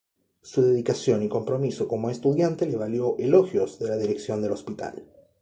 [0.41, 5.05] Su dedicación y compromiso como estudiante le valió elogios de la dirección del Hospital.